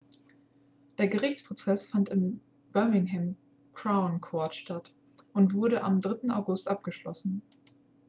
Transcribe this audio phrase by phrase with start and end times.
[0.97, 2.39] der gerichtsprozess fand am
[2.73, 3.35] birmingham
[3.71, 4.95] crown court statt
[5.31, 6.31] und wurde am 3.
[6.33, 7.43] august abgeschlossen